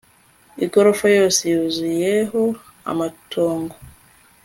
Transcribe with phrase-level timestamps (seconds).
[0.65, 2.41] igorofa yose yuzuyeho
[2.91, 3.75] amatongo